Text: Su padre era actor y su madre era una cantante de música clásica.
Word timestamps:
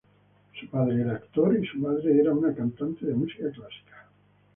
Su 0.59 0.67
padre 0.67 0.99
era 1.01 1.11
actor 1.13 1.55
y 1.55 1.63
su 1.67 1.77
madre 1.77 2.19
era 2.19 2.33
una 2.33 2.55
cantante 2.55 3.05
de 3.05 3.13
música 3.13 3.51
clásica. 3.51 4.07